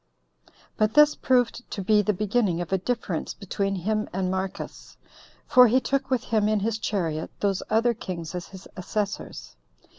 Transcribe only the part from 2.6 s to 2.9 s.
a